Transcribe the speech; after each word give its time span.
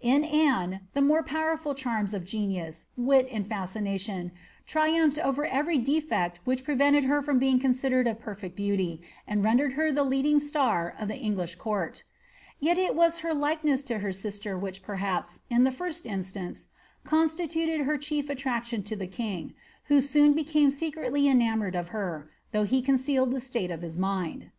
In 0.00 0.24
Anne, 0.24 0.88
the 0.94 1.02
more 1.02 1.22
powerful 1.22 1.74
charms 1.74 2.14
of 2.14 2.24
genius, 2.24 2.86
wit, 2.96 3.28
and 3.30 3.46
fascination, 3.46 4.32
tri 4.66 4.88
umphed 4.88 5.18
over 5.18 5.44
every 5.44 5.76
defect 5.76 6.40
which 6.44 6.64
prevented 6.64 7.04
her 7.04 7.20
from 7.20 7.38
being 7.38 7.58
considered 7.58 8.06
a 8.06 8.14
perfect 8.14 8.56
beauty, 8.56 9.02
and 9.28 9.44
rendered 9.44 9.74
her 9.74 9.92
the 9.92 10.02
leading 10.02 10.40
star 10.40 10.94
of 10.98 11.08
the 11.08 11.18
English 11.18 11.56
court 11.56 12.04
Vet 12.62 12.78
it 12.78 12.94
was 12.94 13.18
her 13.18 13.34
likeness 13.34 13.82
to 13.82 13.98
her 13.98 14.12
sister 14.12 14.56
which 14.56 14.82
perhaps, 14.82 15.40
in 15.50 15.62
tlie 15.62 15.74
first 15.74 16.06
instance, 16.06 16.68
constituted 17.04 17.80
her 17.84 17.98
chief 17.98 18.30
attiaction 18.30 18.82
with 18.88 18.98
the 18.98 19.06
king, 19.06 19.52
who 19.88 20.00
soon 20.00 20.32
became 20.32 20.70
secretly 20.70 21.28
enamoured 21.28 21.74
of 21.74 21.88
her, 21.88 22.30
though 22.52 22.64
he 22.64 22.80
concealed 22.80 23.30
the 23.30 23.40
state 23.40 23.70
of 23.70 23.82
his 23.82 23.98
mind. 23.98 24.52